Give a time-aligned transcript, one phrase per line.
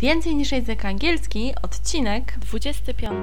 [0.00, 3.18] Więcej niż język angielski, odcinek 25.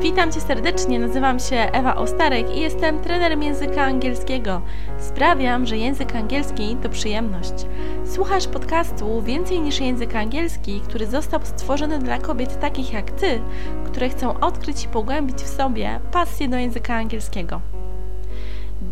[0.00, 4.62] Witam Cię serdecznie, nazywam się Ewa Ostarek i jestem trenerem języka angielskiego.
[4.98, 7.54] Sprawiam, że język angielski to przyjemność.
[8.06, 13.40] Słuchasz podcastu Więcej niż język angielski, który został stworzony dla kobiet takich jak Ty,
[13.86, 17.77] które chcą odkryć i pogłębić w sobie pasję do języka angielskiego.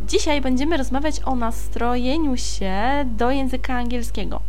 [0.07, 2.75] Dzisiaj będziemy rozmawiać o nastrojeniu się
[3.05, 4.40] do języka angielskiego.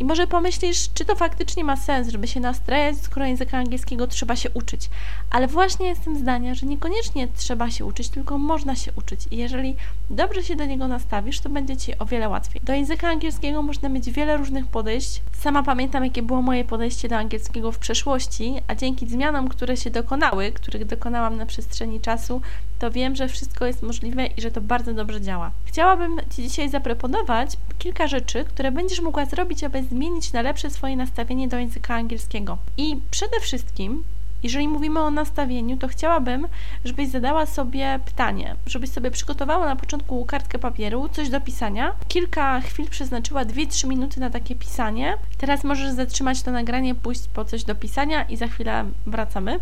[0.00, 4.36] I może pomyślisz, czy to faktycznie ma sens, żeby się nastrajać, skoro języka angielskiego trzeba
[4.36, 4.90] się uczyć.
[5.30, 9.26] Ale właśnie jestem zdania, że niekoniecznie trzeba się uczyć, tylko można się uczyć.
[9.30, 9.76] I jeżeli
[10.10, 12.62] dobrze się do niego nastawisz, to będzie ci o wiele łatwiej.
[12.64, 15.22] Do języka angielskiego można mieć wiele różnych podejść.
[15.32, 19.90] Sama pamiętam, jakie było moje podejście do angielskiego w przeszłości, a dzięki zmianom, które się
[19.90, 22.40] dokonały, których dokonałam na przestrzeni czasu,
[22.78, 25.50] to wiem, że wszystko jest możliwe i że to bardzo dobrze działa.
[25.64, 30.96] Chciałabym Ci dzisiaj zaproponować kilka rzeczy, które będziesz mogła zrobić, aby zmienić na lepsze swoje
[30.96, 32.58] nastawienie do języka angielskiego.
[32.76, 34.04] I przede wszystkim
[34.42, 36.48] jeżeli mówimy o nastawieniu, to chciałabym,
[36.84, 42.60] żebyś zadała sobie pytanie, żebyś sobie przygotowała na początku kartkę papieru, coś do pisania, kilka
[42.60, 45.16] chwil przeznaczyła 2-3 minuty na takie pisanie.
[45.38, 49.60] Teraz możesz zatrzymać to nagranie, pójść po coś do pisania i za chwilę wracamy.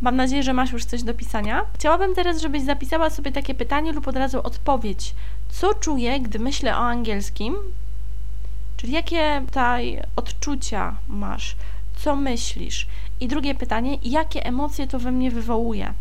[0.00, 1.64] Mam nadzieję, że masz już coś do pisania.
[1.74, 5.14] Chciałabym teraz, żebyś zapisała sobie takie pytanie lub od razu odpowiedź.
[5.48, 7.56] Co czuję, gdy myślę o angielskim?
[8.78, 11.56] Czyli jakie tutaj odczucia masz?
[11.96, 12.86] Co myślisz?
[13.20, 15.92] I drugie pytanie, jakie emocje to we mnie wywołuje?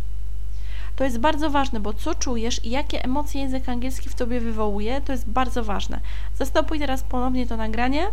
[0.96, 5.02] To jest bardzo ważne, bo co czujesz i jakie emocje język angielski w tobie wywołuje,
[5.02, 6.00] to jest bardzo ważne.
[6.36, 8.08] Zastopuj teraz ponownie to nagranie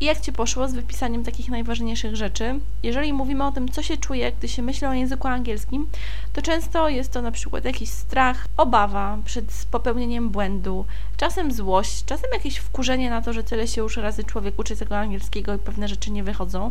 [0.00, 2.60] i jak Ci poszło z wypisaniem takich najważniejszych rzeczy?
[2.82, 5.86] Jeżeli mówimy o tym, co się czuje, gdy się myśli o języku angielskim,
[6.32, 10.84] to często jest to na przykład jakiś strach, obawa przed popełnieniem błędu,
[11.16, 14.98] czasem złość, czasem jakieś wkurzenie na to, że tyle się już razy człowiek uczy tego
[14.98, 16.70] angielskiego i pewne rzeczy nie wychodzą,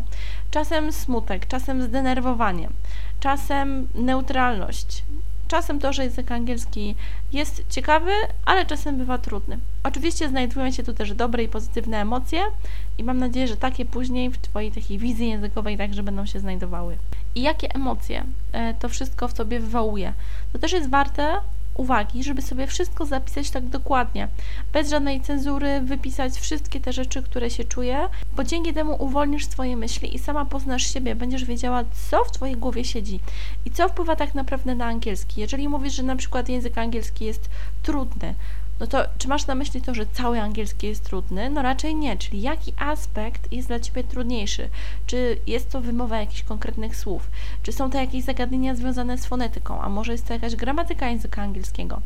[0.51, 2.69] czasem smutek, czasem zdenerwowanie,
[3.19, 5.03] czasem neutralność,
[5.47, 6.95] Czasem to, że język angielski
[7.33, 8.11] jest ciekawy,
[8.45, 9.59] ale czasem bywa trudny.
[9.83, 12.41] Oczywiście znajdują się tu też dobre i pozytywne emocje
[12.97, 16.97] i mam nadzieję, że takie później w Twojej takiej wizji językowej także będą się znajdowały.
[17.35, 20.13] I jakie emocje e, to wszystko w Tobie wywołuje?
[20.53, 21.41] To też jest warte
[21.77, 24.27] uwagi, żeby sobie wszystko zapisać tak dokładnie,
[24.73, 29.77] bez żadnej cenzury, wypisać wszystkie te rzeczy, które się czuje, bo dzięki temu uwolnisz swoje
[29.77, 33.19] myśli i sama poznasz siebie, będziesz wiedziała, co w Twojej głowie siedzi
[33.65, 35.41] i co wpływa tak naprawdę na angielski.
[35.41, 37.49] Jeżeli mówisz, że na przykład język angielski jest
[37.83, 38.33] trudny,
[38.79, 41.49] no to czy masz na myśli to, że cały angielski jest trudny?
[41.49, 44.69] No raczej nie, czyli jaki aspekt jest dla Ciebie trudniejszy?
[45.07, 47.29] Czy jest to wymowa jakichś konkretnych słów?
[47.63, 49.81] Czy są to jakieś zagadnienia związane z fonetyką?
[49.81, 52.01] A może jest to jakaś gramatyka języka angielskiego?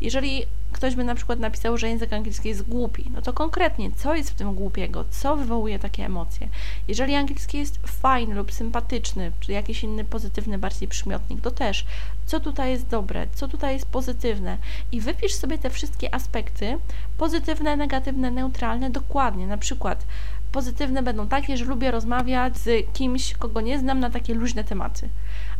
[0.00, 4.14] Jeżeli ktoś by na przykład napisał, że język angielski jest głupi, no to konkretnie, co
[4.14, 5.04] jest w tym głupiego?
[5.10, 6.48] Co wywołuje takie emocje?
[6.88, 11.86] Jeżeli angielski jest fajny lub sympatyczny, czy jakiś inny pozytywny bardziej przymiotnik, to też,
[12.26, 14.58] co tutaj jest dobre, co tutaj jest pozytywne?
[14.92, 16.78] I wypisz sobie te wszystkie aspekty,
[17.18, 20.06] pozytywne, negatywne, neutralne, dokładnie, na przykład
[20.52, 25.08] pozytywne będą takie, że lubię rozmawiać z kimś, kogo nie znam na takie luźne tematy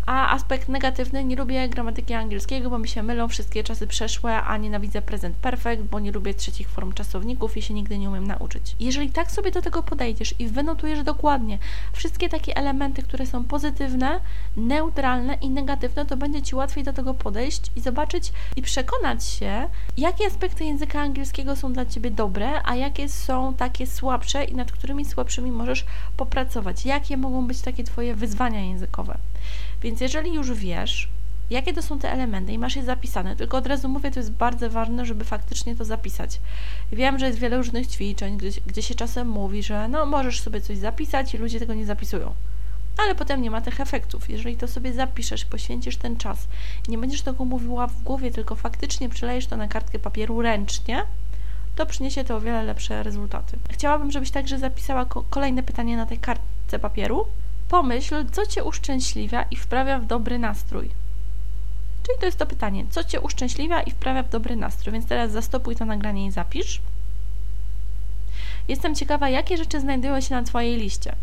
[0.06, 4.56] a aspekt negatywny, nie lubię gramatyki angielskiego, bo mi się mylą wszystkie czasy przeszłe, a
[4.56, 8.76] nienawidzę present perfect, bo nie lubię trzecich form czasowników i się nigdy nie umiem nauczyć.
[8.81, 11.59] Jeżeli tak sobie do tego podejdziesz i wynotujesz dokładnie
[11.93, 14.20] wszystkie takie elementy, które są pozytywne,
[14.56, 19.69] neutralne i negatywne, to będzie Ci łatwiej do tego podejść i zobaczyć i przekonać się,
[19.97, 24.72] jakie aspekty języka angielskiego są dla Ciebie dobre, a jakie są takie słabsze i nad
[24.72, 25.84] którymi słabszymi możesz
[26.16, 26.87] popracować.
[26.87, 29.19] Jakie mogą być takie Twoje wyzwania językowe.
[29.84, 31.09] Więc jeżeli już wiesz,
[31.50, 34.33] jakie to są te elementy i masz je zapisane, tylko od razu mówię, to jest
[34.33, 36.41] bardzo ważne, żeby faktycznie to zapisać.
[36.93, 40.61] Wiem, że jest wiele różnych ćwiczeń, gdzie, gdzie się czasem mówi, że no możesz sobie
[40.61, 42.34] coś zapisać i ludzie tego nie zapisują.
[42.97, 44.31] Ale potem nie ma tych efektów.
[44.31, 46.49] Jeżeli to sobie zapiszesz, poświęcisz ten czas,
[46.89, 51.03] nie będziesz tego mówiła w głowie, tylko faktycznie przelejesz to na kartkę papieru ręcznie,
[51.77, 53.58] to przyniesie to o wiele lepsze rezultaty.
[53.70, 57.26] Chciałabym, żebyś także zapisała kolejne pytanie na tej kartce papieru,
[57.69, 60.90] Pomyśl, co Cię uszczęśliwia i wprawia w dobry nastrój.
[62.06, 64.93] Czyli to jest to pytanie, co Cię uszczęśliwia i wprawia w dobry nastrój.
[64.93, 66.81] Więc teraz zastopuj to nagranie i zapisz.
[68.69, 71.14] Jestem ciekawa, jakie rzeczy znajdują się na Twojej liście.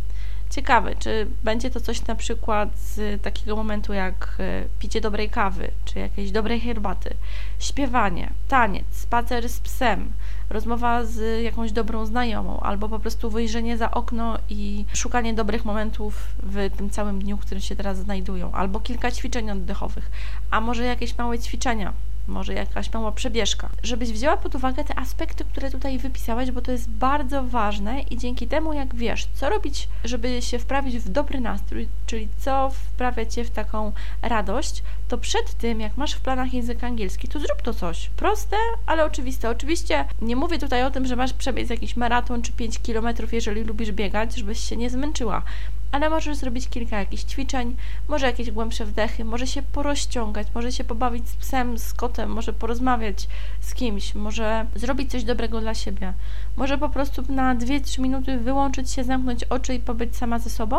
[0.52, 5.72] Ciekawe, czy będzie to coś na przykład z takiego momentu jak e, picie dobrej kawy,
[5.86, 7.14] czy jakiejś dobrej herbaty,
[7.60, 10.12] śpiewanie, taniec, spacer z psem,
[10.50, 16.28] rozmowa z jakąś dobrą znajomą, albo po prostu wyjrzenie za okno i szukanie dobrych momentów
[16.44, 20.12] w tym całym dniu, w którym się teraz znajdują, albo kilka ćwiczeń oddechowych,
[20.52, 21.94] a może jakieś małe ćwiczenia
[22.32, 23.70] może jakaś mała przebieżka.
[23.84, 28.18] Żebyś wzięła pod uwagę te aspekty, które tutaj wypisałaś, bo to jest bardzo ważne i
[28.18, 33.26] dzięki temu, jak wiesz, co robić, żeby się wprawić w dobry nastrój, czyli co wprawia
[33.26, 33.92] cię w taką
[34.22, 38.10] radość, to przed tym, jak masz w planach język angielski, to zrób to coś.
[38.10, 39.50] Proste, ale oczywiste.
[39.50, 43.64] Oczywiście nie mówię tutaj o tym, że masz przebiec jakiś maraton czy 5 kilometrów, jeżeli
[43.64, 45.44] lubisz biegać, żebyś się nie zmęczyła
[45.92, 47.76] ale możesz zrobić kilka jakichś ćwiczeń,
[48.08, 52.54] może jakieś głębsze wdechy, może się porozciągać, może się pobawić z psem, z kotem, może
[52.54, 53.28] porozmawiać
[53.62, 56.14] z kimś, może zrobić coś dobrego dla siebie,
[56.58, 60.78] może po prostu na 2-3 minuty wyłączyć się, zamknąć oczy i pobyć sama ze sobą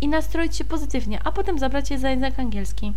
[0.00, 2.92] i nastroić się pozytywnie, a potem zabrać je za język angielski.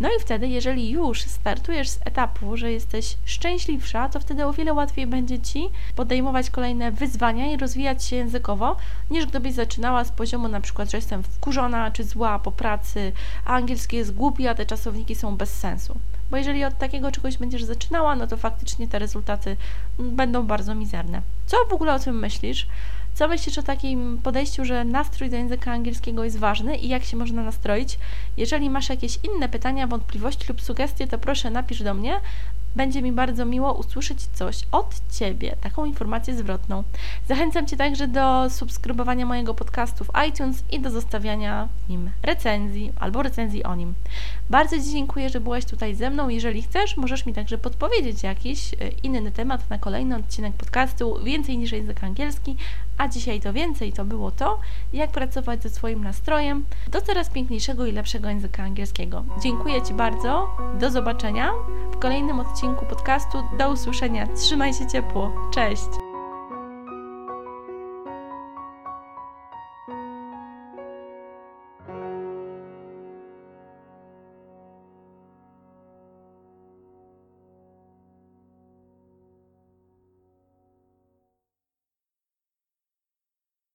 [0.00, 4.72] No i wtedy, jeżeli już startujesz z etapu, że jesteś szczęśliwsza, to wtedy o wiele
[4.72, 8.76] łatwiej będzie Ci podejmować kolejne wyzwania i rozwijać się językowo,
[9.10, 13.12] niż gdybyś zaczynała z poziomu na przykład, że jestem wkurzona czy zła po pracy,
[13.44, 15.98] a angielski jest głupi, a te czasowniki są bez sensu.
[16.30, 19.56] Bo jeżeli od takiego czegoś będziesz zaczynała, no to faktycznie te rezultaty
[19.98, 21.22] będą bardzo mizerne.
[21.46, 22.66] Co w ogóle o tym myślisz?
[23.20, 27.16] Co myślisz o takim podejściu, że nastrój do języka angielskiego jest ważny i jak się
[27.16, 27.98] można nastroić?
[28.36, 32.20] Jeżeli masz jakieś inne pytania, wątpliwości lub sugestie, to proszę napisz do mnie.
[32.76, 36.84] Będzie mi bardzo miło usłyszeć coś od Ciebie, taką informację zwrotną.
[37.28, 42.92] Zachęcam Cię także do subskrybowania mojego podcastu w iTunes i do zostawiania w nim recenzji
[43.00, 43.94] albo recenzji o nim.
[44.50, 46.28] Bardzo Ci dziękuję, że byłaś tutaj ze mną.
[46.28, 51.58] Jeżeli chcesz, możesz mi także podpowiedzieć jakiś e, inny temat na kolejny odcinek podcastu, więcej
[51.58, 52.56] niż język angielski,
[53.00, 54.58] a dzisiaj to więcej to było to,
[54.92, 59.24] jak pracować ze swoim nastrojem do coraz piękniejszego i lepszego języka angielskiego.
[59.42, 60.56] Dziękuję Ci bardzo.
[60.80, 61.52] Do zobaczenia
[61.92, 63.38] w kolejnym odcinku podcastu.
[63.58, 64.26] Do usłyszenia.
[64.26, 65.50] Trzymaj się ciepło.
[65.54, 66.09] Cześć.